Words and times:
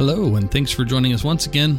Hello, 0.00 0.36
and 0.36 0.50
thanks 0.50 0.70
for 0.70 0.86
joining 0.86 1.12
us 1.12 1.22
once 1.22 1.44
again 1.44 1.78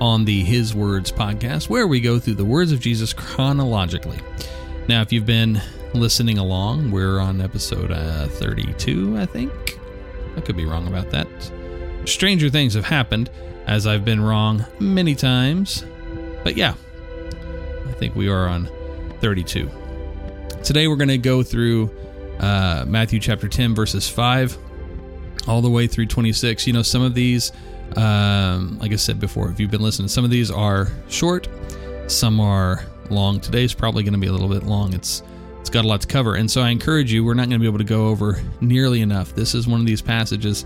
on 0.00 0.24
the 0.24 0.42
His 0.44 0.74
Words 0.74 1.12
podcast, 1.12 1.68
where 1.68 1.86
we 1.86 2.00
go 2.00 2.18
through 2.18 2.36
the 2.36 2.44
words 2.46 2.72
of 2.72 2.80
Jesus 2.80 3.12
chronologically. 3.12 4.18
Now, 4.88 5.02
if 5.02 5.12
you've 5.12 5.26
been 5.26 5.60
listening 5.92 6.38
along, 6.38 6.90
we're 6.90 7.20
on 7.20 7.42
episode 7.42 7.92
uh, 7.92 8.28
32, 8.28 9.18
I 9.18 9.26
think. 9.26 9.78
I 10.38 10.40
could 10.40 10.56
be 10.56 10.64
wrong 10.64 10.88
about 10.88 11.10
that. 11.10 11.28
Stranger 12.06 12.48
things 12.48 12.72
have 12.72 12.86
happened, 12.86 13.28
as 13.66 13.86
I've 13.86 14.06
been 14.06 14.22
wrong 14.22 14.64
many 14.80 15.14
times. 15.14 15.84
But 16.44 16.56
yeah, 16.56 16.72
I 17.86 17.92
think 17.98 18.16
we 18.16 18.30
are 18.30 18.48
on 18.48 18.70
32. 19.20 19.70
Today, 20.64 20.88
we're 20.88 20.96
going 20.96 21.08
to 21.08 21.18
go 21.18 21.42
through 21.42 21.94
uh, 22.40 22.86
Matthew 22.88 23.20
chapter 23.20 23.48
10, 23.48 23.74
verses 23.74 24.08
5 24.08 24.56
all 25.46 25.62
the 25.62 25.70
way 25.70 25.86
through 25.86 26.06
26. 26.06 26.66
You 26.66 26.72
know, 26.72 26.82
some 26.82 27.02
of 27.02 27.14
these, 27.14 27.52
um, 27.96 28.78
like 28.78 28.92
I 28.92 28.96
said 28.96 29.20
before, 29.20 29.50
if 29.50 29.60
you've 29.60 29.70
been 29.70 29.82
listening, 29.82 30.08
some 30.08 30.24
of 30.24 30.30
these 30.30 30.50
are 30.50 30.88
short, 31.08 31.48
some 32.06 32.40
are 32.40 32.84
long. 33.10 33.40
Today's 33.40 33.74
probably 33.74 34.02
going 34.02 34.14
to 34.14 34.18
be 34.18 34.26
a 34.26 34.32
little 34.32 34.48
bit 34.48 34.64
long. 34.64 34.94
It's 34.94 35.22
it's 35.60 35.70
got 35.70 35.84
a 35.84 35.88
lot 35.88 36.00
to 36.00 36.06
cover, 36.06 36.36
and 36.36 36.50
so 36.50 36.62
I 36.62 36.70
encourage 36.70 37.12
you. 37.12 37.24
We're 37.24 37.34
not 37.34 37.48
going 37.48 37.58
to 37.60 37.62
be 37.62 37.66
able 37.66 37.78
to 37.78 37.84
go 37.84 38.08
over 38.08 38.40
nearly 38.60 39.02
enough. 39.02 39.34
This 39.34 39.54
is 39.54 39.66
one 39.66 39.80
of 39.80 39.86
these 39.86 40.00
passages 40.00 40.64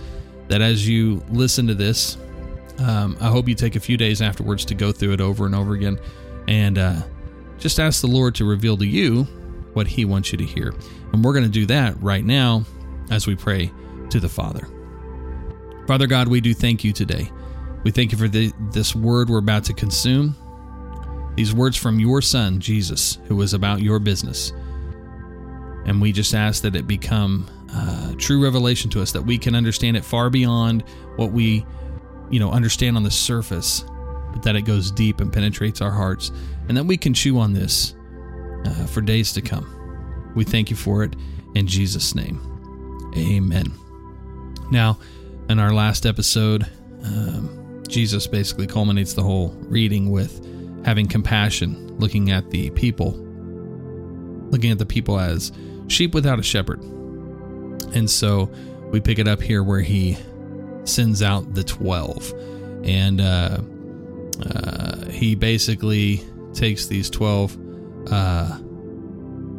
that, 0.48 0.61
as 0.61 0.87
you 0.87 1.25
listen 1.31 1.67
to 1.67 1.75
this, 1.75 2.19
um, 2.79 3.17
I 3.20 3.29
hope 3.29 3.48
you 3.48 3.55
take 3.55 3.75
a 3.75 3.81
few 3.81 3.97
days 3.97 4.23
afterwards 4.23 4.65
to 4.67 4.75
go 4.75 4.93
through 4.93 5.12
it 5.12 5.20
over 5.20 5.47
and 5.47 5.55
over 5.55 5.75
again, 5.75 5.98
and 6.47 6.79
uh, 6.79 7.03
just 7.59 7.81
ask 7.81 8.01
the 8.01 8.07
Lord 8.07 8.34
to 8.37 8.45
reveal 8.45 8.77
to 8.77 8.87
you 8.87 9.25
what 9.73 9.87
He 9.87 10.05
wants 10.05 10.31
you 10.31 10.39
to 10.39 10.45
hear. 10.45 10.75
And 11.12 11.25
we're 11.25 11.33
going 11.33 11.47
to 11.47 11.51
do 11.51 11.67
that 11.67 12.01
right 12.01 12.25
now 12.25 12.65
as 13.11 13.27
we 13.27 13.34
pray 13.34 13.73
to 14.12 14.21
the 14.21 14.29
Father. 14.29 14.69
Father 15.87 16.07
God, 16.07 16.28
we 16.28 16.41
do 16.41 16.55
thank 16.55 16.84
you 16.84 16.92
today. 16.92 17.31
We 17.83 17.91
thank 17.91 18.12
you 18.12 18.19
for 18.19 18.28
the, 18.28 18.53
this 18.70 18.95
word 18.95 19.28
we're 19.28 19.39
about 19.39 19.64
to 19.64 19.75
consume, 19.75 20.37
these 21.34 21.55
words 21.55 21.77
from 21.77 21.98
your 21.98 22.22
Son, 22.22 22.61
Jesus, 22.61 23.19
who 23.27 23.34
was 23.34 23.55
about 23.55 23.81
your 23.81 23.98
business. 23.98 24.53
And 25.87 26.00
we 26.00 26.12
just 26.12 26.34
ask 26.34 26.62
that 26.62 26.77
it 26.77 26.87
become 26.87 27.50
uh, 27.75 28.12
true 28.19 28.42
revelation 28.42 28.91
to 28.91 29.03
us, 29.03 29.12
that 29.12 29.22
we 29.22 29.39
can 29.39 29.55
understand 29.55 29.97
it 29.97 30.05
far 30.05 30.31
beyond 30.31 30.84
what 31.17 31.33
we, 31.33 31.67
you 32.31 32.39
know, 32.39 32.53
understand 32.53 32.97
on 32.97 33.03
the 33.03 33.11
surface, 33.11 33.84
but 34.33 34.42
that 34.42 34.55
it 34.55 34.62
goes 34.62 34.91
deep 34.91 35.20
and 35.20 35.33
penetrates 35.33 35.81
our 35.81 35.91
hearts, 35.91 36.31
and 36.69 36.77
that 36.77 36.84
we 36.84 36.97
can 36.97 37.15
chew 37.15 37.39
on 37.39 37.53
this 37.53 37.94
uh, 38.67 38.87
for 38.87 39.00
days 39.00 39.33
to 39.33 39.41
come. 39.41 40.33
We 40.37 40.44
thank 40.44 40.70
you 40.70 40.77
for 40.77 41.03
it 41.03 41.17
in 41.55 41.67
Jesus' 41.67 42.15
name. 42.15 42.41
Amen. 43.17 43.81
Now, 44.73 44.98
in 45.51 45.59
our 45.59 45.75
last 45.75 46.06
episode, 46.06 46.67
um, 47.05 47.84
Jesus 47.87 48.27
basically 48.27 48.67
culminates 48.67 49.12
the 49.12 49.23
whole 49.23 49.51
reading 49.69 50.11
with 50.11 50.42
having 50.87 51.06
compassion, 51.06 51.98
looking 51.98 52.31
at 52.31 52.51
the 52.51 52.70
people, 52.70 53.12
looking 54.50 54.70
at 54.70 54.78
the 54.78 54.87
people 54.87 55.20
as 55.20 55.53
sheep 55.89 56.15
without 56.15 56.39
a 56.39 56.43
shepherd. 56.43 56.81
And 57.95 58.11
so 58.11 58.50
we 58.91 58.98
pick 58.98 59.19
it 59.19 59.28
up 59.28 59.43
here 59.43 59.62
where 59.62 59.83
he 59.83 60.17
sends 60.84 61.23
out 61.23 61.53
the 61.53 61.65
12. 61.65 62.33
And 62.84 63.20
uh, 63.20 63.59
uh, 64.47 65.05
he 65.11 65.34
basically 65.34 66.23
takes 66.55 66.87
these 66.87 67.11
12 67.11 67.59
uh, 68.11 68.59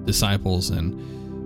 disciples 0.06 0.72
and 0.72 1.00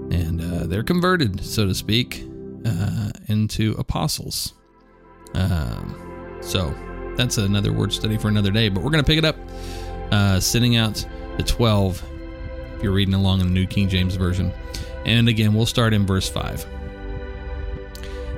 and 0.09 0.41
uh, 0.41 0.67
they're 0.67 0.83
converted, 0.83 1.43
so 1.43 1.67
to 1.67 1.75
speak 1.75 2.23
uh, 2.65 3.11
into 3.27 3.75
apostles. 3.77 4.53
Um, 5.33 6.39
so 6.41 6.73
that's 7.15 7.37
another 7.37 7.73
word 7.73 7.91
study 7.91 8.17
for 8.17 8.27
another 8.27 8.51
day, 8.51 8.69
but 8.69 8.83
we're 8.83 8.91
going 8.91 9.03
to 9.03 9.07
pick 9.07 9.17
it 9.17 9.25
up, 9.25 9.35
uh, 10.11 10.39
sending 10.39 10.75
out 10.75 11.05
the 11.37 11.43
12, 11.43 12.03
if 12.75 12.83
you're 12.83 12.93
reading 12.93 13.13
along 13.13 13.41
in 13.41 13.47
the 13.47 13.53
New 13.53 13.67
King 13.67 13.89
James 13.89 14.15
Version. 14.15 14.51
And 15.05 15.27
again, 15.27 15.53
we'll 15.53 15.65
start 15.65 15.93
in 15.93 16.05
verse 16.05 16.29
5. 16.29 16.65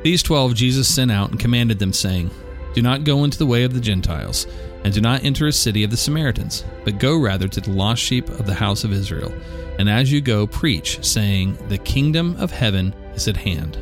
These 0.04 0.24
12 0.24 0.54
Jesus 0.54 0.94
sent 0.94 1.12
out 1.12 1.32
and 1.32 1.40
commanded 1.40 1.78
them, 1.80 1.92
saying, 1.92 2.32
Do 2.74 2.82
not 2.82 3.04
go 3.04 3.24
into 3.24 3.38
the 3.38 3.46
way 3.46 3.64
of 3.64 3.74
the 3.74 3.82
Gentiles, 3.82 4.48
and 4.84 4.94
do 4.94 5.02
not 5.02 5.26
enter 5.26 5.48
a 5.48 5.52
city 5.52 5.84
of 5.84 5.92
the 5.92 5.98
Samaritans, 5.98 6.64
but 6.86 7.00
go 7.00 7.18
rather 7.20 7.48
to 7.50 7.60
the 7.60 7.72
lost 7.72 8.02
sheep 8.02 8.30
of 8.30 8.46
the 8.46 8.54
house 8.54 8.84
of 8.86 8.94
Israel. 8.94 9.34
And 9.78 9.90
as 9.90 10.12
you 10.12 10.22
go, 10.22 10.48
preach, 10.48 11.04
saying, 11.04 11.58
The 11.68 11.78
kingdom 11.78 12.36
of 12.38 12.52
heaven 12.52 12.94
is 13.14 13.28
at 13.28 13.38
hand. 13.38 13.78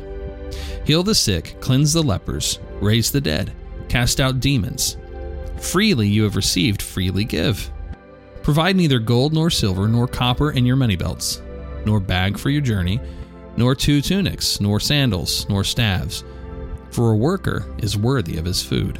Heal 0.88 1.02
the 1.02 1.14
sick, 1.14 1.54
cleanse 1.60 1.92
the 1.92 2.02
lepers, 2.02 2.60
raise 2.80 3.10
the 3.10 3.20
dead, 3.20 3.52
cast 3.90 4.20
out 4.20 4.40
demons. 4.40 4.96
Freely 5.60 6.08
you 6.08 6.22
have 6.22 6.34
received, 6.34 6.80
freely 6.80 7.26
give. 7.26 7.70
Provide 8.42 8.74
neither 8.74 8.98
gold 8.98 9.34
nor 9.34 9.50
silver 9.50 9.86
nor 9.86 10.08
copper 10.08 10.52
in 10.52 10.64
your 10.64 10.76
money 10.76 10.96
belts, 10.96 11.42
nor 11.84 12.00
bag 12.00 12.38
for 12.38 12.48
your 12.48 12.62
journey, 12.62 13.02
nor 13.54 13.74
two 13.74 14.00
tunics, 14.00 14.62
nor 14.62 14.80
sandals, 14.80 15.46
nor 15.50 15.62
staves, 15.62 16.24
for 16.90 17.12
a 17.12 17.16
worker 17.18 17.66
is 17.80 17.98
worthy 17.98 18.38
of 18.38 18.46
his 18.46 18.62
food. 18.62 18.98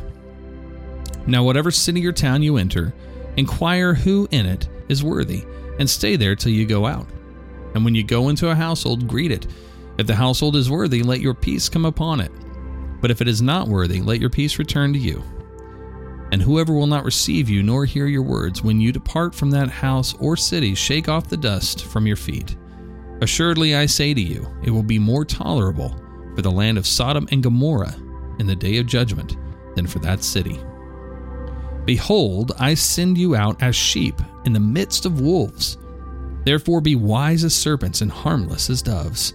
Now, 1.26 1.42
whatever 1.42 1.70
city 1.70 2.06
or 2.06 2.12
town 2.12 2.42
you 2.42 2.58
enter, 2.58 2.92
inquire 3.38 3.94
who 3.94 4.28
in 4.30 4.44
it 4.44 4.68
is 4.90 5.02
worthy, 5.02 5.46
and 5.78 5.88
stay 5.88 6.16
there 6.16 6.36
till 6.36 6.52
you 6.52 6.66
go 6.66 6.84
out. 6.84 7.06
And 7.74 7.82
when 7.82 7.94
you 7.94 8.04
go 8.04 8.28
into 8.28 8.50
a 8.50 8.54
household, 8.54 9.08
greet 9.08 9.32
it. 9.32 9.46
If 9.98 10.06
the 10.06 10.14
household 10.14 10.56
is 10.56 10.70
worthy, 10.70 11.02
let 11.02 11.20
your 11.20 11.34
peace 11.34 11.68
come 11.68 11.84
upon 11.84 12.20
it. 12.20 12.32
But 13.00 13.10
if 13.10 13.20
it 13.20 13.28
is 13.28 13.42
not 13.42 13.68
worthy, 13.68 14.00
let 14.00 14.20
your 14.20 14.30
peace 14.30 14.58
return 14.58 14.92
to 14.92 14.98
you. 14.98 15.22
And 16.30 16.42
whoever 16.42 16.72
will 16.72 16.86
not 16.86 17.04
receive 17.04 17.48
you 17.48 17.62
nor 17.62 17.84
hear 17.84 18.06
your 18.06 18.22
words, 18.22 18.62
when 18.62 18.80
you 18.80 18.92
depart 18.92 19.34
from 19.34 19.50
that 19.50 19.68
house 19.68 20.14
or 20.20 20.36
city, 20.36 20.74
shake 20.74 21.08
off 21.08 21.28
the 21.28 21.36
dust 21.36 21.84
from 21.86 22.06
your 22.06 22.16
feet. 22.16 22.56
Assuredly, 23.20 23.74
I 23.74 23.86
say 23.86 24.14
to 24.14 24.20
you, 24.20 24.46
it 24.62 24.70
will 24.70 24.82
be 24.82 24.98
more 24.98 25.24
tolerable 25.24 25.98
for 26.36 26.42
the 26.42 26.50
land 26.50 26.78
of 26.78 26.86
Sodom 26.86 27.26
and 27.32 27.42
Gomorrah 27.42 27.96
in 28.38 28.46
the 28.46 28.54
day 28.54 28.76
of 28.78 28.86
judgment 28.86 29.36
than 29.74 29.86
for 29.86 29.98
that 30.00 30.22
city. 30.22 30.60
Behold, 31.84 32.52
I 32.58 32.74
send 32.74 33.16
you 33.16 33.34
out 33.34 33.62
as 33.62 33.74
sheep 33.74 34.20
in 34.44 34.52
the 34.52 34.60
midst 34.60 35.06
of 35.06 35.20
wolves. 35.20 35.78
Therefore, 36.44 36.80
be 36.80 36.94
wise 36.94 37.44
as 37.44 37.54
serpents 37.54 38.02
and 38.02 38.10
harmless 38.10 38.70
as 38.70 38.82
doves. 38.82 39.34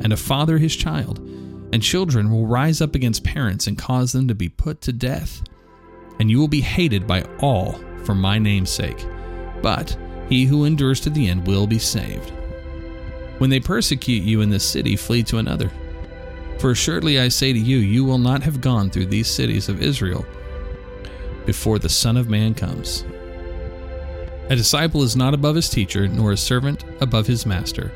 and 0.00 0.12
a 0.12 0.16
father 0.16 0.58
his 0.58 0.76
child, 0.76 1.18
and 1.72 1.82
children 1.82 2.30
will 2.30 2.46
rise 2.46 2.80
up 2.80 2.94
against 2.94 3.24
parents 3.24 3.66
and 3.66 3.78
cause 3.78 4.12
them 4.12 4.28
to 4.28 4.34
be 4.34 4.48
put 4.48 4.80
to 4.82 4.92
death. 4.92 5.42
And 6.18 6.30
you 6.30 6.38
will 6.38 6.48
be 6.48 6.60
hated 6.60 7.06
by 7.06 7.22
all 7.40 7.80
for 8.04 8.14
my 8.14 8.38
name's 8.38 8.70
sake, 8.70 9.04
but 9.62 9.96
he 10.28 10.44
who 10.44 10.64
endures 10.64 11.00
to 11.00 11.10
the 11.10 11.28
end 11.28 11.46
will 11.46 11.66
be 11.66 11.78
saved. 11.78 12.32
When 13.38 13.50
they 13.50 13.60
persecute 13.60 14.22
you 14.22 14.40
in 14.40 14.50
this 14.50 14.64
city, 14.64 14.96
flee 14.96 15.22
to 15.24 15.38
another. 15.38 15.70
For 16.58 16.70
assuredly 16.70 17.20
I 17.20 17.28
say 17.28 17.52
to 17.52 17.58
you, 17.58 17.78
you 17.78 18.04
will 18.04 18.18
not 18.18 18.42
have 18.42 18.62
gone 18.62 18.88
through 18.88 19.06
these 19.06 19.28
cities 19.28 19.68
of 19.68 19.82
Israel 19.82 20.24
before 21.44 21.78
the 21.78 21.88
Son 21.88 22.16
of 22.16 22.30
Man 22.30 22.54
comes. 22.54 23.04
A 24.48 24.56
disciple 24.56 25.02
is 25.02 25.16
not 25.16 25.34
above 25.34 25.56
his 25.56 25.68
teacher, 25.68 26.08
nor 26.08 26.32
a 26.32 26.36
servant 26.36 26.84
above 27.00 27.26
his 27.26 27.44
master. 27.44 27.92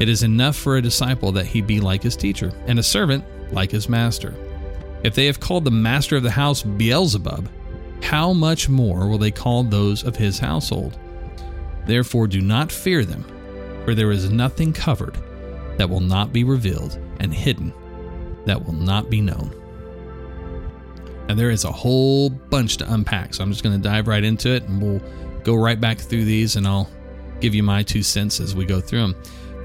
It 0.00 0.08
is 0.08 0.22
enough 0.22 0.56
for 0.56 0.76
a 0.76 0.82
disciple 0.82 1.32
that 1.32 1.46
he 1.46 1.60
be 1.60 1.80
like 1.80 2.02
his 2.02 2.16
teacher, 2.16 2.52
and 2.66 2.78
a 2.78 2.82
servant 2.82 3.24
like 3.52 3.70
his 3.70 3.88
master. 3.88 4.34
If 5.02 5.14
they 5.14 5.26
have 5.26 5.40
called 5.40 5.64
the 5.64 5.70
master 5.70 6.16
of 6.16 6.22
the 6.22 6.30
house 6.30 6.62
Beelzebub, 6.62 7.48
how 8.02 8.32
much 8.32 8.68
more 8.68 9.08
will 9.08 9.18
they 9.18 9.30
call 9.30 9.62
those 9.64 10.04
of 10.04 10.16
his 10.16 10.38
household? 10.38 10.98
Therefore, 11.86 12.26
do 12.26 12.40
not 12.40 12.70
fear 12.70 13.04
them, 13.04 13.24
for 13.84 13.94
there 13.94 14.12
is 14.12 14.30
nothing 14.30 14.72
covered 14.72 15.16
that 15.78 15.88
will 15.88 16.00
not 16.00 16.32
be 16.32 16.44
revealed, 16.44 16.98
and 17.20 17.32
hidden 17.32 17.72
that 18.44 18.64
will 18.64 18.74
not 18.74 19.10
be 19.10 19.20
known. 19.20 19.54
And 21.28 21.38
there 21.38 21.50
is 21.50 21.64
a 21.64 21.72
whole 21.72 22.30
bunch 22.30 22.78
to 22.78 22.92
unpack, 22.92 23.34
so 23.34 23.42
I'm 23.42 23.50
just 23.50 23.62
going 23.62 23.76
to 23.76 23.88
dive 23.88 24.08
right 24.08 24.24
into 24.24 24.50
it, 24.50 24.62
and 24.64 24.80
we'll 24.80 25.02
go 25.44 25.54
right 25.54 25.80
back 25.80 25.98
through 25.98 26.24
these, 26.24 26.56
and 26.56 26.66
I'll 26.66 26.88
give 27.40 27.54
you 27.54 27.62
my 27.62 27.82
two 27.82 28.02
cents 28.02 28.40
as 28.40 28.54
we 28.54 28.64
go 28.64 28.80
through 28.80 29.00
them. 29.00 29.16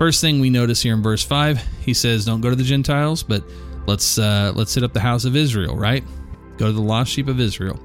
First 0.03 0.19
thing 0.19 0.41
we 0.41 0.50
notice 0.50 0.81
here 0.81 0.95
in 0.95 1.01
verse 1.01 1.23
5, 1.23 1.61
he 1.79 1.94
says, 1.94 2.25
Don't 2.25 2.41
go 2.41 2.50
to 2.50 2.57
the 2.57 2.63
Gentiles, 2.65 3.23
but 3.23 3.41
let's 3.88 4.17
uh, 4.17 4.51
let's 4.53 4.75
hit 4.75 4.83
up 4.83 4.91
the 4.91 5.00
house 5.00 5.23
of 5.23 5.33
Israel, 5.33 5.77
right? 5.77 6.03
Go 6.57 6.65
to 6.65 6.73
the 6.73 6.81
lost 6.81 7.09
sheep 7.09 7.29
of 7.29 7.39
Israel. 7.39 7.79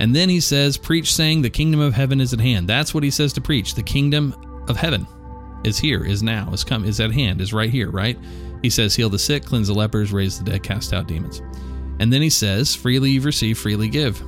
And 0.00 0.16
then 0.16 0.30
he 0.30 0.40
says, 0.40 0.78
Preach, 0.78 1.12
saying, 1.12 1.42
The 1.42 1.50
kingdom 1.50 1.78
of 1.80 1.92
heaven 1.92 2.22
is 2.22 2.32
at 2.32 2.40
hand. 2.40 2.66
That's 2.66 2.94
what 2.94 3.02
he 3.02 3.10
says 3.10 3.34
to 3.34 3.42
preach. 3.42 3.74
The 3.74 3.82
kingdom 3.82 4.34
of 4.66 4.78
heaven 4.78 5.06
is 5.62 5.78
here, 5.78 6.02
is 6.02 6.22
now, 6.22 6.50
is 6.54 6.64
come, 6.64 6.86
is 6.86 7.00
at 7.00 7.12
hand, 7.12 7.42
is 7.42 7.52
right 7.52 7.68
here, 7.68 7.90
right? 7.90 8.18
He 8.62 8.70
says, 8.70 8.94
Heal 8.94 9.10
the 9.10 9.18
sick, 9.18 9.44
cleanse 9.44 9.68
the 9.68 9.74
lepers, 9.74 10.10
raise 10.10 10.38
the 10.38 10.50
dead, 10.50 10.62
cast 10.62 10.94
out 10.94 11.06
demons. 11.06 11.42
And 12.00 12.10
then 12.10 12.22
he 12.22 12.30
says, 12.30 12.74
Freely 12.74 13.10
you've 13.10 13.26
received, 13.26 13.58
freely 13.58 13.90
give. 13.90 14.22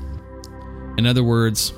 In 0.98 1.06
other 1.06 1.24
words, 1.24 1.72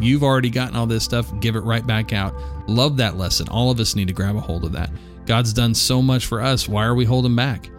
you've 0.00 0.22
already 0.22 0.50
gotten 0.50 0.76
all 0.76 0.86
this 0.86 1.04
stuff, 1.04 1.32
give 1.40 1.56
it 1.56 1.60
right 1.60 1.86
back 1.86 2.12
out. 2.12 2.34
Love 2.68 2.96
that 2.98 3.16
lesson. 3.16 3.48
All 3.48 3.70
of 3.70 3.80
us 3.80 3.94
need 3.94 4.08
to 4.08 4.14
grab 4.14 4.36
a 4.36 4.40
hold 4.40 4.64
of 4.64 4.72
that. 4.72 4.90
God's 5.26 5.52
done 5.52 5.74
so 5.74 6.02
much 6.02 6.26
for 6.26 6.40
us. 6.40 6.68
Why 6.68 6.84
are 6.84 6.94
we 6.94 7.04
holding 7.04 7.36
back? 7.36 7.70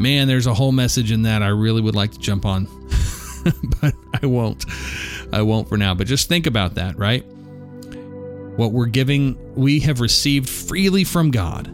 Man, 0.00 0.28
there's 0.28 0.46
a 0.46 0.54
whole 0.54 0.72
message 0.72 1.10
in 1.10 1.22
that 1.22 1.42
I 1.42 1.48
really 1.48 1.80
would 1.80 1.96
like 1.96 2.12
to 2.12 2.18
jump 2.18 2.44
on, 2.44 2.68
but 3.80 3.94
I 4.22 4.26
won't. 4.26 4.64
I 5.32 5.42
won't 5.42 5.68
for 5.68 5.76
now. 5.76 5.94
But 5.94 6.06
just 6.06 6.28
think 6.28 6.46
about 6.46 6.74
that, 6.76 6.98
right? 6.98 7.24
What 8.56 8.72
we're 8.72 8.86
giving, 8.86 9.54
we 9.54 9.80
have 9.80 10.00
received 10.00 10.48
freely 10.48 11.04
from 11.04 11.30
God. 11.30 11.72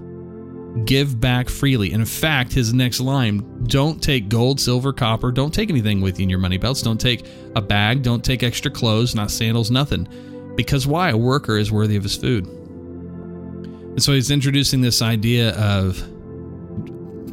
Give 0.85 1.21
back 1.21 1.49
freely. 1.49 1.93
In 1.93 2.05
fact, 2.05 2.53
his 2.53 2.75
next 2.75 3.01
line 3.01 3.65
don't 3.65 4.03
take 4.03 4.29
gold, 4.29 4.61
silver, 4.61 4.93
copper. 4.93 5.31
Don't 5.31 5.55
take 5.55 5.71
anything 5.71 6.01
with 6.01 6.19
you 6.19 6.25
in 6.25 6.31
your 6.31 6.41
money 6.41 6.59
belts. 6.59 6.83
Don't 6.83 7.01
take 7.01 7.27
a 7.55 7.63
bag. 7.63 8.03
Don't 8.03 8.25
take 8.25 8.43
extra 8.43 8.71
clothes, 8.71 9.15
not 9.15 9.31
sandals, 9.31 9.71
nothing. 9.71 10.09
Because 10.57 10.87
why? 10.87 11.11
A 11.11 11.17
worker 11.17 11.57
is 11.57 11.71
worthy 11.71 11.97
of 11.97 12.03
his 12.03 12.17
food. 12.17 12.47
And 12.47 14.03
so 14.03 14.13
he's 14.13 14.33
introducing 14.33 14.81
this 14.81 15.01
idea 15.01 15.51
of 15.57 16.03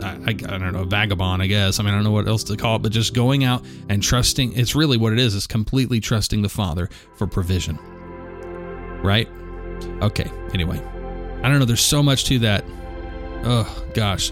I, 0.03 0.29
I, 0.29 0.33
don't 0.33 0.73
know, 0.73 0.83
vagabond, 0.83 1.41
I 1.41 1.47
guess. 1.47 1.79
I 1.79 1.83
mean, 1.83 1.93
I 1.93 1.97
don't 1.97 2.03
know 2.03 2.11
what 2.11 2.27
else 2.27 2.43
to 2.45 2.57
call 2.57 2.77
it, 2.77 2.79
but 2.79 2.91
just 2.91 3.13
going 3.13 3.43
out 3.43 3.63
and 3.89 4.01
trusting. 4.01 4.57
It's 4.57 4.75
really 4.75 4.97
what 4.97 5.13
it 5.13 5.19
is. 5.19 5.35
It's 5.35 5.47
completely 5.47 5.99
trusting 5.99 6.41
the 6.41 6.49
Father 6.49 6.89
for 7.17 7.27
provision. 7.27 7.77
Right? 9.03 9.27
Okay. 10.01 10.29
Anyway, 10.53 10.79
I 11.43 11.49
don't 11.49 11.59
know. 11.59 11.65
There's 11.65 11.81
so 11.81 12.01
much 12.01 12.25
to 12.25 12.39
that. 12.39 12.63
Oh, 13.43 13.85
gosh. 13.93 14.31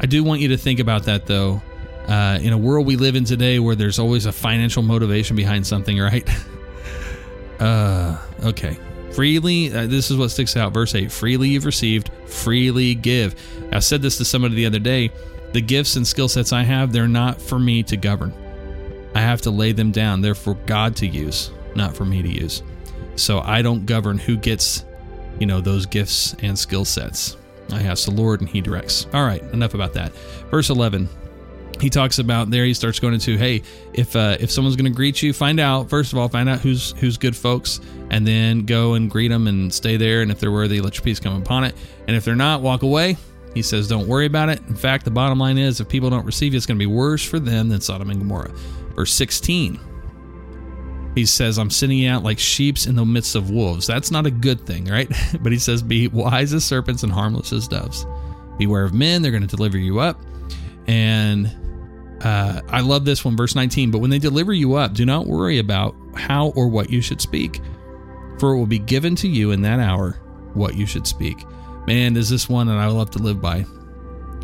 I 0.00 0.06
do 0.06 0.24
want 0.24 0.40
you 0.40 0.48
to 0.48 0.56
think 0.56 0.80
about 0.80 1.04
that, 1.04 1.26
though. 1.26 1.62
Uh, 2.08 2.38
in 2.42 2.52
a 2.52 2.58
world 2.58 2.84
we 2.84 2.96
live 2.96 3.14
in 3.14 3.24
today 3.24 3.60
where 3.60 3.76
there's 3.76 4.00
always 4.00 4.26
a 4.26 4.32
financial 4.32 4.82
motivation 4.82 5.36
behind 5.36 5.64
something, 5.66 5.98
right? 5.98 6.28
uh, 7.60 8.18
okay. 8.44 8.76
Freely, 9.12 9.72
uh, 9.72 9.86
this 9.86 10.10
is 10.10 10.16
what 10.16 10.30
sticks 10.30 10.56
out. 10.56 10.72
Verse 10.72 10.94
8 10.94 11.12
Freely 11.12 11.50
you've 11.50 11.66
received, 11.66 12.10
freely 12.26 12.94
give. 12.94 13.34
I 13.72 13.78
said 13.78 14.02
this 14.02 14.18
to 14.18 14.24
somebody 14.24 14.56
the 14.56 14.66
other 14.66 14.78
day. 14.78 15.12
The 15.52 15.60
gifts 15.60 15.96
and 15.96 16.06
skill 16.06 16.28
sets 16.28 16.52
I 16.52 16.62
have, 16.62 16.92
they're 16.92 17.06
not 17.06 17.40
for 17.40 17.58
me 17.58 17.82
to 17.84 17.96
govern. 17.96 18.32
I 19.14 19.20
have 19.20 19.42
to 19.42 19.50
lay 19.50 19.72
them 19.72 19.92
down. 19.92 20.22
They're 20.22 20.34
for 20.34 20.54
God 20.54 20.96
to 20.96 21.06
use, 21.06 21.50
not 21.76 21.94
for 21.94 22.06
me 22.06 22.22
to 22.22 22.28
use. 22.28 22.62
So 23.16 23.40
I 23.40 23.60
don't 23.60 23.84
govern 23.84 24.16
who 24.16 24.36
gets, 24.36 24.86
you 25.38 25.46
know, 25.46 25.60
those 25.60 25.84
gifts 25.84 26.34
and 26.40 26.58
skill 26.58 26.86
sets. 26.86 27.36
I 27.70 27.82
ask 27.82 28.04
the 28.04 28.10
Lord 28.12 28.40
and 28.40 28.48
He 28.48 28.60
directs. 28.60 29.06
All 29.12 29.24
right, 29.24 29.42
enough 29.52 29.74
about 29.74 29.92
that. 29.94 30.12
Verse 30.50 30.70
11 30.70 31.08
he 31.80 31.90
talks 31.90 32.20
about 32.20 32.48
there 32.50 32.64
he 32.64 32.74
starts 32.74 33.00
going 33.00 33.12
into 33.12 33.36
hey 33.36 33.60
if 33.92 34.14
uh, 34.14 34.36
if 34.38 34.50
someone's 34.50 34.76
going 34.76 34.90
to 34.90 34.94
greet 34.94 35.20
you 35.20 35.32
find 35.32 35.58
out 35.58 35.90
first 35.90 36.12
of 36.12 36.18
all 36.18 36.28
find 36.28 36.48
out 36.48 36.60
who's 36.60 36.92
who's 36.98 37.18
good 37.18 37.36
folks 37.36 37.80
and 38.10 38.26
then 38.26 38.64
go 38.64 38.94
and 38.94 39.10
greet 39.10 39.28
them 39.28 39.48
and 39.48 39.72
stay 39.72 39.96
there 39.96 40.22
and 40.22 40.30
if 40.30 40.38
they're 40.38 40.52
worthy 40.52 40.80
let 40.80 40.94
your 40.94 41.02
peace 41.02 41.18
come 41.18 41.40
upon 41.40 41.64
it 41.64 41.74
and 42.06 42.16
if 42.16 42.24
they're 42.24 42.36
not 42.36 42.62
walk 42.62 42.82
away 42.82 43.16
he 43.54 43.62
says 43.62 43.88
don't 43.88 44.06
worry 44.06 44.26
about 44.26 44.48
it 44.48 44.60
in 44.68 44.76
fact 44.76 45.04
the 45.04 45.10
bottom 45.10 45.38
line 45.38 45.58
is 45.58 45.80
if 45.80 45.88
people 45.88 46.08
don't 46.08 46.24
receive 46.24 46.52
you 46.52 46.56
it's 46.56 46.66
going 46.66 46.78
to 46.78 46.82
be 46.82 46.86
worse 46.86 47.24
for 47.24 47.40
them 47.40 47.68
than 47.68 47.80
sodom 47.80 48.10
and 48.10 48.20
gomorrah 48.20 48.52
verse 48.94 49.12
16 49.12 49.80
he 51.14 51.26
says 51.26 51.58
i'm 51.58 51.70
sending 51.70 52.06
out 52.06 52.22
like 52.22 52.38
sheeps 52.38 52.86
in 52.86 52.96
the 52.96 53.04
midst 53.04 53.34
of 53.34 53.50
wolves 53.50 53.86
that's 53.86 54.10
not 54.10 54.26
a 54.26 54.30
good 54.30 54.60
thing 54.66 54.86
right 54.86 55.10
but 55.40 55.52
he 55.52 55.58
says 55.58 55.82
be 55.82 56.08
wise 56.08 56.52
as 56.52 56.64
serpents 56.64 57.02
and 57.02 57.12
harmless 57.12 57.52
as 57.52 57.68
doves 57.68 58.06
beware 58.58 58.84
of 58.84 58.94
men 58.94 59.22
they're 59.22 59.30
going 59.30 59.46
to 59.46 59.56
deliver 59.56 59.78
you 59.78 59.98
up 60.00 60.20
and 60.86 61.50
uh, 62.24 62.60
I 62.68 62.80
love 62.80 63.04
this 63.04 63.24
one, 63.24 63.36
verse 63.36 63.54
19. 63.54 63.90
But 63.90 63.98
when 63.98 64.10
they 64.10 64.18
deliver 64.18 64.52
you 64.52 64.74
up, 64.74 64.94
do 64.94 65.04
not 65.04 65.26
worry 65.26 65.58
about 65.58 65.94
how 66.14 66.48
or 66.50 66.68
what 66.68 66.90
you 66.90 67.00
should 67.00 67.20
speak, 67.20 67.60
for 68.38 68.52
it 68.52 68.58
will 68.58 68.66
be 68.66 68.78
given 68.78 69.16
to 69.16 69.28
you 69.28 69.50
in 69.50 69.62
that 69.62 69.80
hour 69.80 70.12
what 70.54 70.76
you 70.76 70.86
should 70.86 71.06
speak. 71.06 71.44
Man, 71.86 72.16
is 72.16 72.30
this 72.30 72.48
one 72.48 72.68
that 72.68 72.78
I 72.78 72.86
love 72.86 73.10
to 73.12 73.18
live 73.18 73.40
by. 73.40 73.64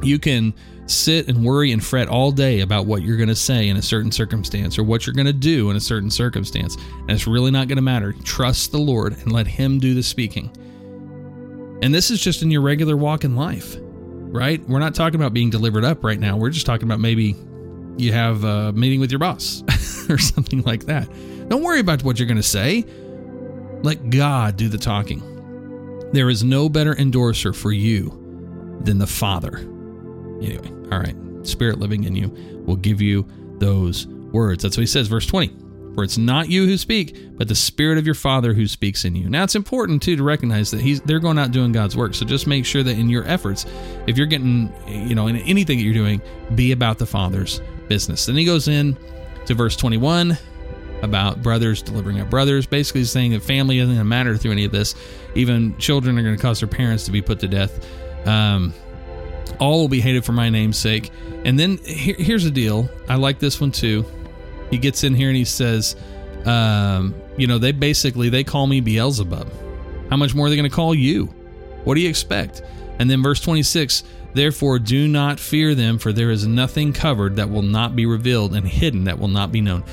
You 0.03 0.19
can 0.19 0.55
sit 0.87 1.29
and 1.29 1.45
worry 1.45 1.73
and 1.73 1.85
fret 1.85 2.09
all 2.09 2.33
day 2.33 2.61
about 2.61 2.87
what 2.87 3.03
you're 3.03 3.17
going 3.17 3.29
to 3.29 3.37
say 3.37 3.69
in 3.69 3.77
a 3.77 3.83
certain 3.83 4.11
circumstance 4.11 4.79
or 4.79 4.83
what 4.83 5.07
you're 5.07 5.15
going 5.15 5.27
to 5.27 5.33
do 5.33 5.71
in 5.71 5.77
a 5.77 5.81
certain 5.81 6.11
circumstance, 6.11 6.77
and 6.77 7.11
it's 7.11 7.27
really 7.27 7.51
not 7.51 7.69
going 7.69 7.77
to 7.77 7.83
matter. 7.83 8.13
Trust 8.25 8.73
the 8.73 8.79
Lord 8.79 9.13
and 9.19 9.33
let 9.33 9.47
Him 9.47 9.79
do 9.79 9.95
the 9.95 10.03
speaking. 10.03 10.51
And 11.83 11.95
this 11.95 12.11
is 12.11 12.21
just 12.21 12.43
in 12.43 12.51
your 12.51 12.63
regular 12.63 12.97
walk 12.97 13.25
in 13.25 13.37
life, 13.37 13.77
right? 13.81 14.67
We're 14.69 14.81
not 14.81 14.95
talking 14.95 15.21
about 15.21 15.33
being 15.33 15.51
delivered 15.51 15.85
up 15.85 16.03
right 16.03 16.19
now. 16.19 16.37
We're 16.37 16.51
just 16.51 16.67
talking 16.67 16.89
about 16.89 17.01
maybe 17.01 17.37
you 17.97 18.13
have 18.13 18.45
a 18.45 18.73
meeting 18.73 19.01
with 19.01 19.13
your 19.13 19.21
boss 19.21 19.63
or 20.11 20.19
something 20.19 20.63
like 20.63 20.87
that. 20.87 21.09
Don't 21.49 21.63
worry 21.63 21.81
about 21.81 22.03
what 22.03 22.19
you're 22.19 22.27
going 22.29 22.37
to 22.37 22.43
say. 22.43 22.85
Let 23.83 24.11
God 24.11 24.57
do 24.57 24.69
the 24.69 24.79
talking. 24.79 25.23
There 26.13 26.31
is 26.31 26.43
no 26.43 26.69
better 26.69 26.97
endorser 26.97 27.53
for 27.53 27.71
you 27.71 28.11
than 28.81 28.99
the 28.99 29.07
Father. 29.07 29.69
Anyway, 30.43 30.71
all 30.93 31.01
right. 31.01 31.17
Spirit 31.43 31.79
living 31.79 32.05
in 32.05 32.15
you 32.15 32.29
will 32.67 32.77
give 32.77 33.01
you 33.01 33.27
those 33.59 34.07
words. 34.07 34.63
That's 34.63 34.77
what 34.77 34.83
he 34.83 34.87
says, 34.87 35.09
verse 35.09 35.27
20. 35.27 35.55
For 35.95 36.05
it's 36.05 36.19
not 36.19 36.49
you 36.49 36.65
who 36.65 36.77
speak, 36.77 37.17
but 37.37 37.49
the 37.49 37.57
Spirit 37.57 37.99
of 37.99 38.07
your 38.07 38.15
Father 38.15 38.55
who 38.55 38.69
speaks 38.69 39.05
in 39.05 39.17
you. 39.17 39.29
Now 39.29 39.43
it's 39.43 39.57
important 39.57 40.01
too 40.01 40.15
to 40.15 40.23
recognize 40.23 40.71
that 40.71 40.81
he's 40.81 41.01
they're 41.01 41.19
going 41.19 41.39
out 41.39 41.51
doing 41.51 41.73
God's 41.73 41.97
work. 41.97 42.15
So 42.15 42.25
just 42.25 42.47
make 42.47 42.65
sure 42.65 42.85
that 42.85 42.97
in 42.97 43.09
your 43.09 43.27
efforts, 43.27 43.67
if 44.07 44.17
you're 44.17 44.29
getting, 44.29 44.73
you 44.87 45.17
know, 45.17 45.27
in 45.27 45.37
anything 45.39 45.79
that 45.79 45.85
you're 45.85 45.95
doing, 45.95 46.23
be 46.55 46.71
about 46.71 46.99
the 46.99 47.07
Father's 47.07 47.61
business. 47.89 48.27
Then 48.27 48.37
he 48.37 48.45
goes 48.45 48.69
in 48.69 48.97
to 49.47 49.55
verse 49.55 49.75
21 49.77 50.39
about 51.03 51.43
brothers 51.43 51.83
delivering 51.83 52.21
up 52.21 52.31
brothers, 52.31 52.67
basically 52.67 53.05
saying 53.05 53.33
that 53.33 53.43
family 53.43 53.79
isn't 53.79 53.89
going 53.89 53.99
to 53.99 54.05
matter 54.05 54.37
through 54.37 54.53
any 54.53 54.65
of 54.65 54.73
this. 54.73 54.95
Even 55.35 55.77
children 55.79 56.19
are 56.19 56.23
going 56.23 56.37
to 56.37 56.43
cause 56.43 56.61
their 56.61 56.69
parents 56.69 57.05
to 57.07 57.11
be 57.11 57.23
put 57.23 57.41
to 57.41 57.49
death. 57.49 57.85
Um, 58.27 58.73
all 59.59 59.81
will 59.81 59.89
be 59.89 60.01
hated 60.01 60.25
for 60.25 60.33
my 60.33 60.51
name's 60.51 60.79
sake. 60.79 61.11
And 61.45 61.59
then 61.59 61.79
here, 61.79 62.17
here's 62.19 62.45
the 62.45 62.51
deal. 62.51 62.89
I 63.09 63.17
like 63.17 63.39
this 63.39 63.61
one 63.61 63.73
too. 63.73 64.05
He 64.71 64.79
gets 64.79 65.05
in 65.05 65.15
here 65.15 65.29
and 65.29 65.37
he 65.37 65.45
says, 65.45 65.97
um, 66.45 67.15
you 67.37 67.47
know, 67.47 67.59
they 67.59 67.73
basically 67.73 68.29
they 68.29 68.45
call 68.45 68.67
me 68.67 68.81
Beelzebub. 68.81 69.51
How 70.11 70.17
much 70.17 70.35
more 70.35 70.47
are 70.47 70.51
they 70.51 70.57
going 70.57 70.69
to 70.69 70.75
call 70.75 70.95
you? 70.95 71.27
What 71.85 71.95
do 71.95 72.01
you 72.01 72.09
expect? 72.09 72.63
And 72.99 73.09
then 73.09 73.23
verse 73.23 73.41
26 73.41 74.05
Therefore, 74.35 74.79
do 74.79 75.09
not 75.09 75.41
fear 75.41 75.75
them, 75.75 75.99
for 75.99 76.13
there 76.13 76.31
is 76.31 76.47
nothing 76.47 76.93
covered 76.93 77.37
that 77.37 77.49
will 77.49 77.63
not 77.63 77.97
be 77.97 78.07
revealed, 78.07 78.55
and 78.55 78.69
hidden 78.69 79.05
that 79.05 79.19
will 79.19 79.29
not 79.29 79.51
be 79.51 79.61
known. 79.61 79.85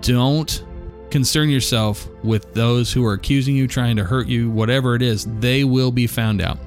Don't 0.00 0.64
concern 1.10 1.48
yourself 1.48 2.08
with 2.22 2.52
those 2.52 2.92
who 2.92 3.04
are 3.06 3.12
accusing 3.12 3.54
you, 3.56 3.68
trying 3.68 3.96
to 3.96 4.04
hurt 4.04 4.26
you, 4.26 4.50
whatever 4.50 4.94
it 4.94 5.02
is, 5.02 5.26
they 5.38 5.64
will 5.64 5.92
be 5.92 6.06
found 6.06 6.42
out. 6.42 6.58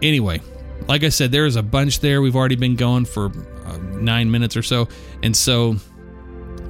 Anyway, 0.00 0.40
like 0.86 1.04
I 1.04 1.08
said, 1.08 1.32
there 1.32 1.46
is 1.46 1.56
a 1.56 1.62
bunch 1.62 2.00
there. 2.00 2.22
We've 2.22 2.36
already 2.36 2.56
been 2.56 2.76
going 2.76 3.04
for 3.04 3.26
uh, 3.66 3.76
nine 3.92 4.30
minutes 4.30 4.56
or 4.56 4.62
so. 4.62 4.88
And 5.22 5.36
so 5.36 5.76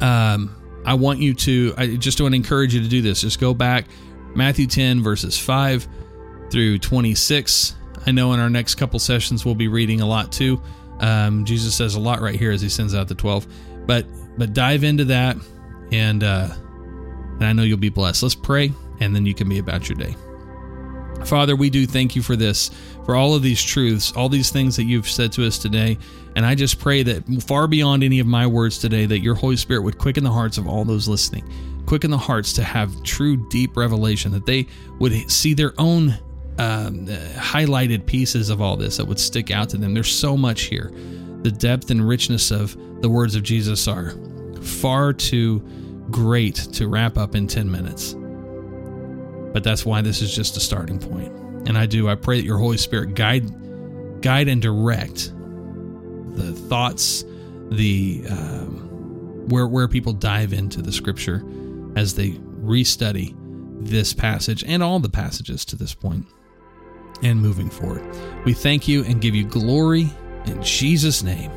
um, 0.00 0.82
I 0.84 0.94
want 0.94 1.18
you 1.18 1.34
to, 1.34 1.74
I 1.76 1.96
just 1.96 2.20
want 2.20 2.32
to 2.32 2.36
encourage 2.36 2.74
you 2.74 2.80
to 2.82 2.88
do 2.88 3.02
this. 3.02 3.20
Just 3.20 3.40
go 3.40 3.54
back, 3.54 3.86
Matthew 4.34 4.66
10, 4.66 5.02
verses 5.02 5.38
5 5.38 5.86
through 6.50 6.78
26 6.78 7.74
I 8.06 8.10
know 8.10 8.32
in 8.32 8.40
our 8.40 8.50
next 8.50 8.76
couple 8.76 8.98
sessions 8.98 9.44
we'll 9.44 9.54
be 9.54 9.68
reading 9.68 10.00
a 10.00 10.06
lot 10.06 10.32
too. 10.32 10.62
Um, 11.00 11.44
Jesus 11.44 11.74
says 11.74 11.94
a 11.94 12.00
lot 12.00 12.20
right 12.20 12.34
here 12.34 12.50
as 12.50 12.60
he 12.60 12.68
sends 12.68 12.94
out 12.94 13.08
the 13.08 13.14
12. 13.14 13.46
But 13.86 14.06
but 14.38 14.54
dive 14.54 14.84
into 14.84 15.04
that 15.06 15.36
and 15.92 16.22
uh, 16.22 16.48
and 17.34 17.44
I 17.44 17.52
know 17.52 17.62
you'll 17.62 17.76
be 17.76 17.88
blessed. 17.88 18.22
Let's 18.22 18.34
pray 18.34 18.72
and 19.00 19.14
then 19.14 19.26
you 19.26 19.34
can 19.34 19.48
be 19.48 19.58
about 19.58 19.88
your 19.88 19.98
day. 19.98 20.16
Father, 21.24 21.56
we 21.56 21.70
do 21.70 21.86
thank 21.86 22.16
you 22.16 22.22
for 22.22 22.36
this, 22.36 22.70
for 23.04 23.14
all 23.14 23.34
of 23.34 23.42
these 23.42 23.62
truths, 23.62 24.12
all 24.12 24.28
these 24.28 24.50
things 24.50 24.76
that 24.76 24.84
you've 24.84 25.08
said 25.08 25.32
to 25.32 25.46
us 25.46 25.58
today. 25.58 25.98
And 26.36 26.46
I 26.46 26.54
just 26.54 26.78
pray 26.78 27.02
that 27.02 27.42
far 27.42 27.66
beyond 27.66 28.04
any 28.04 28.20
of 28.20 28.26
my 28.26 28.46
words 28.46 28.78
today, 28.78 29.06
that 29.06 29.20
your 29.20 29.34
Holy 29.34 29.56
Spirit 29.56 29.82
would 29.82 29.98
quicken 29.98 30.24
the 30.24 30.30
hearts 30.30 30.58
of 30.58 30.66
all 30.66 30.84
those 30.84 31.08
listening, 31.08 31.44
quicken 31.86 32.10
the 32.10 32.18
hearts 32.18 32.52
to 32.54 32.62
have 32.62 33.02
true, 33.02 33.36
deep 33.48 33.76
revelation, 33.76 34.32
that 34.32 34.46
they 34.46 34.66
would 35.00 35.30
see 35.30 35.54
their 35.54 35.74
own 35.78 36.16
um, 36.58 37.06
highlighted 37.06 38.06
pieces 38.06 38.50
of 38.50 38.60
all 38.60 38.76
this 38.76 38.96
that 38.96 39.04
would 39.04 39.20
stick 39.20 39.50
out 39.50 39.68
to 39.70 39.78
them. 39.78 39.94
There's 39.94 40.10
so 40.10 40.36
much 40.36 40.62
here. 40.62 40.92
The 41.42 41.52
depth 41.52 41.90
and 41.90 42.06
richness 42.06 42.50
of 42.50 42.76
the 43.00 43.08
words 43.08 43.34
of 43.34 43.42
Jesus 43.42 43.86
are 43.86 44.12
far 44.60 45.12
too 45.12 45.60
great 46.10 46.56
to 46.72 46.88
wrap 46.88 47.16
up 47.16 47.34
in 47.34 47.46
10 47.46 47.70
minutes. 47.70 48.16
But 49.52 49.64
that's 49.64 49.84
why 49.84 50.02
this 50.02 50.22
is 50.22 50.34
just 50.34 50.56
a 50.56 50.60
starting 50.60 50.98
point. 50.98 51.32
And 51.68 51.76
I 51.76 51.86
do, 51.86 52.08
I 52.08 52.14
pray 52.14 52.38
that 52.38 52.46
your 52.46 52.58
Holy 52.58 52.76
Spirit 52.76 53.14
guide, 53.14 54.22
guide 54.22 54.48
and 54.48 54.60
direct 54.60 55.32
the 56.34 56.52
thoughts, 56.52 57.24
the 57.70 58.24
um, 58.30 59.48
where 59.48 59.66
where 59.66 59.88
people 59.88 60.12
dive 60.12 60.52
into 60.52 60.82
the 60.82 60.92
scripture 60.92 61.44
as 61.96 62.14
they 62.14 62.30
restudy 62.62 63.34
this 63.80 64.12
passage 64.12 64.64
and 64.66 64.82
all 64.82 64.98
the 64.98 65.08
passages 65.08 65.64
to 65.66 65.76
this 65.76 65.94
point 65.94 66.26
and 67.22 67.40
moving 67.40 67.70
forward. 67.70 68.04
We 68.44 68.52
thank 68.52 68.86
you 68.86 69.04
and 69.04 69.20
give 69.20 69.34
you 69.34 69.44
glory 69.44 70.10
in 70.46 70.62
Jesus' 70.62 71.22
name. 71.22 71.50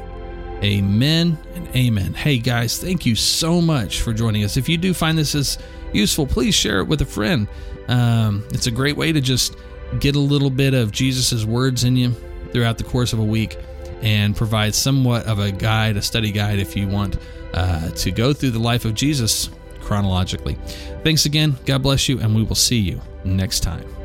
Amen 0.63 1.38
and 1.55 1.67
amen. 1.75 2.13
Hey 2.13 2.38
guys, 2.38 2.77
thank 2.77 3.05
you 3.05 3.15
so 3.15 3.62
much 3.62 4.01
for 4.01 4.13
joining 4.13 4.43
us. 4.43 4.57
If 4.57 4.69
you 4.69 4.77
do 4.77 4.93
find 4.93 5.17
this 5.17 5.33
as 5.33 5.57
useful, 5.93 6.27
please 6.27 6.55
share 6.55 6.79
it 6.79 6.86
with 6.86 7.01
a 7.01 7.05
friend. 7.05 7.48
Um, 7.88 8.43
it's 8.51 8.67
a 8.67 8.71
great 8.71 8.98
way 8.98 9.12
to 9.12 9.21
just 9.21 9.55
get 10.00 10.15
a 10.15 10.19
little 10.19 10.50
bit 10.50 10.74
of 10.74 10.91
Jesus' 10.91 11.45
words 11.45 11.83
in 11.83 11.95
you 11.95 12.12
throughout 12.51 12.77
the 12.77 12.83
course 12.83 13.13
of 13.13 13.19
a 13.19 13.24
week 13.24 13.57
and 14.01 14.36
provide 14.36 14.74
somewhat 14.74 15.25
of 15.25 15.39
a 15.39 15.51
guide, 15.51 15.98
a 15.98 16.01
study 16.01 16.31
guide, 16.31 16.60
if 16.60 16.75
you 16.75 16.88
want 16.88 17.17
uh, 17.53 17.89
to 17.91 18.12
go 18.12 18.33
through 18.33 18.51
the 18.51 18.60
life 18.60 18.86
of 18.86 18.93
Jesus 18.93 19.50
chronologically. 19.81 20.57
Thanks 21.03 21.25
again. 21.25 21.55
God 21.65 21.83
bless 21.83 22.07
you, 22.10 22.19
and 22.19 22.36
we 22.36 22.43
will 22.43 22.55
see 22.55 22.79
you 22.79 23.01
next 23.24 23.62
time. 23.62 24.00